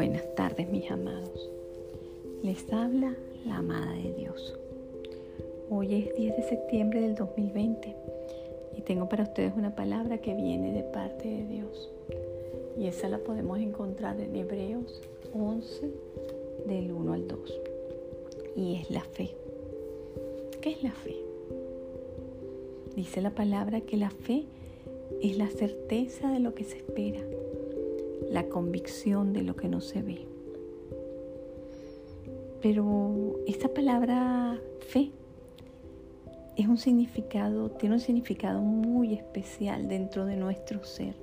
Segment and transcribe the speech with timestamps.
[0.00, 1.50] Buenas tardes mis amados.
[2.42, 3.14] Les habla
[3.44, 4.56] la amada de Dios.
[5.68, 7.94] Hoy es 10 de septiembre del 2020
[8.78, 11.92] y tengo para ustedes una palabra que viene de parte de Dios.
[12.78, 15.02] Y esa la podemos encontrar en Hebreos
[15.34, 15.90] 11
[16.66, 17.60] del 1 al 2.
[18.56, 19.34] Y es la fe.
[20.62, 21.16] ¿Qué es la fe?
[22.96, 24.46] Dice la palabra que la fe
[25.20, 27.20] es la certeza de lo que se espera
[28.30, 30.26] la convicción de lo que no se ve.
[32.62, 35.10] Pero esta palabra fe
[36.56, 41.14] es un significado, tiene un significado muy especial dentro de nuestro ser,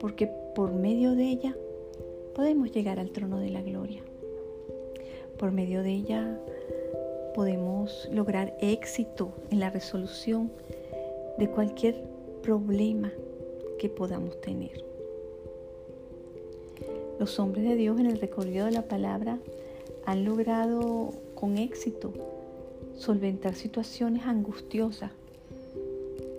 [0.00, 1.56] porque por medio de ella
[2.34, 4.02] podemos llegar al trono de la gloria.
[5.38, 6.40] Por medio de ella
[7.34, 10.50] podemos lograr éxito en la resolución
[11.38, 12.02] de cualquier
[12.42, 13.12] problema
[13.78, 14.95] que podamos tener.
[17.18, 19.38] Los hombres de Dios en el recorrido de la palabra
[20.04, 22.12] han logrado con éxito
[22.96, 25.12] solventar situaciones angustiosas,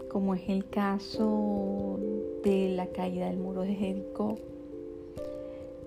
[0.09, 1.99] como es el caso
[2.43, 4.37] de la caída del muro de Jericó,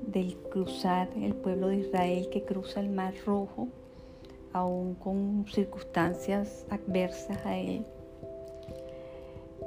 [0.07, 3.69] del cruzar el pueblo de Israel que cruza el mar rojo,
[4.53, 7.85] aún con circunstancias adversas a él.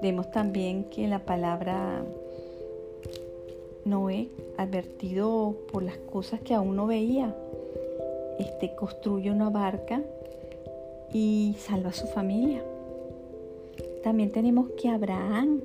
[0.02, 2.04] Vemos también que la palabra
[3.86, 7.36] Noé, advertido por las cosas que aún no veía,
[8.40, 10.02] este, construye una barca
[11.12, 12.64] y salva a su familia.
[14.04, 15.62] También tenemos que Abraham,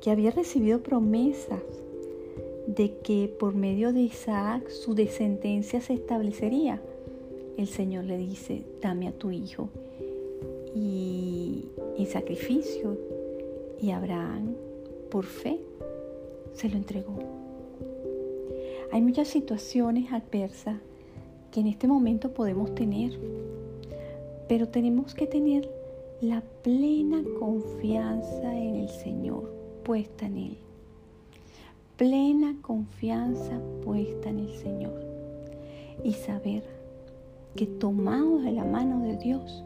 [0.00, 1.62] que había recibido promesas
[2.66, 6.80] de que por medio de Isaac su descendencia se establecería.
[7.56, 9.68] El Señor le dice, dame a tu hijo
[10.74, 11.66] y
[12.10, 12.96] sacrificio.
[13.80, 14.54] Y Abraham,
[15.10, 15.58] por fe,
[16.54, 17.18] se lo entregó.
[18.92, 20.76] Hay muchas situaciones adversas
[21.50, 23.18] que en este momento podemos tener,
[24.48, 25.70] pero tenemos que tener
[26.20, 29.50] la plena confianza en el Señor,
[29.82, 30.58] puesta en Él.
[31.96, 35.04] Plena confianza puesta en el Señor.
[36.04, 36.64] Y saber
[37.56, 39.64] que tomados de la mano de Dios,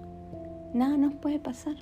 [0.72, 1.76] nada nos puede pasar.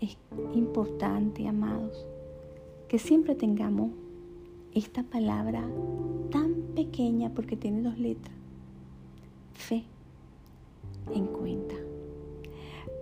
[0.00, 0.16] Es
[0.54, 2.06] importante, amados,
[2.88, 3.90] que siempre tengamos
[4.72, 5.64] esta palabra
[6.30, 8.34] tan pequeña porque tiene dos letras,
[9.54, 9.84] fe,
[11.12, 11.74] en cuenta.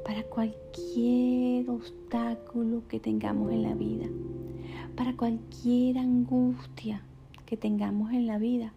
[0.05, 4.07] Para cualquier obstáculo que tengamos en la vida,
[4.97, 7.03] para cualquier angustia
[7.47, 8.73] que tengamos en la vida,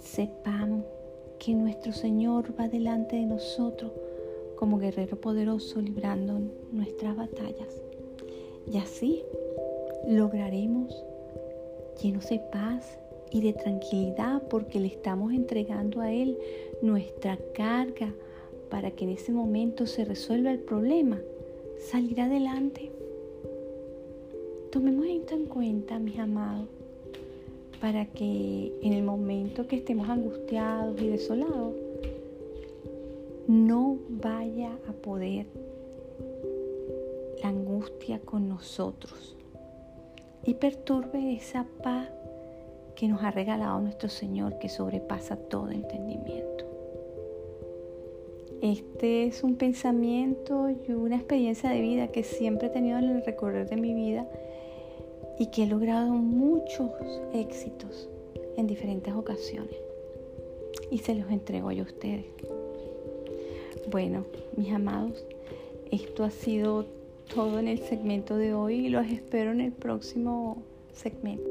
[0.00, 0.84] sepamos
[1.38, 3.92] que nuestro Señor va delante de nosotros
[4.56, 6.40] como guerrero poderoso librando
[6.72, 7.84] nuestras batallas.
[8.70, 9.22] Y así
[10.08, 10.94] lograremos
[12.02, 12.98] llenos de paz
[13.30, 16.38] y de tranquilidad porque le estamos entregando a Él
[16.82, 18.12] nuestra carga
[18.70, 21.20] para que en ese momento se resuelva el problema,
[21.78, 22.90] salir adelante.
[24.70, 26.68] Tomemos esto en cuenta, mis amados,
[27.80, 31.74] para que en el momento que estemos angustiados y desolados,
[33.46, 35.46] no vaya a poder
[37.48, 39.36] angustia con nosotros
[40.44, 42.08] y perturbe esa paz
[42.96, 46.64] que nos ha regalado nuestro Señor que sobrepasa todo entendimiento.
[48.62, 53.24] Este es un pensamiento y una experiencia de vida que siempre he tenido en el
[53.24, 54.26] recorrer de mi vida
[55.38, 56.90] y que he logrado muchos
[57.34, 58.08] éxitos
[58.56, 59.76] en diferentes ocasiones.
[60.90, 62.26] Y se los entrego a ustedes.
[63.90, 64.24] Bueno,
[64.56, 65.26] mis amados,
[65.90, 66.86] esto ha sido
[67.32, 70.62] todo en el segmento de hoy y los espero en el próximo
[70.92, 71.50] segmento.